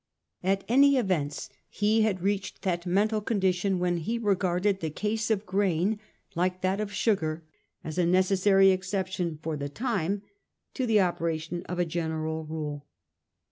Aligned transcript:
At 0.41 0.63
all 0.67 0.83
events 0.83 1.47
he 1.69 2.01
had 2.01 2.21
reached 2.23 2.63
that 2.63 2.87
mental 2.87 3.21
condition 3.21 3.77
when 3.77 3.97
he 3.97 4.17
regarded 4.17 4.79
the 4.79 4.89
case 4.89 5.29
of 5.29 5.45
grain, 5.45 5.99
like 6.33 6.61
that 6.61 6.81
of 6.81 6.91
sugar, 6.91 7.43
as 7.83 7.99
a 7.99 8.05
necessary 8.07 8.71
exception 8.71 9.37
for 9.43 9.55
the 9.55 9.69
time 9.69 10.23
to 10.73 10.87
the 10.87 11.01
operation 11.01 11.61
of 11.67 11.77
a 11.77 11.85
general 11.85 12.45
rule. 12.45 12.87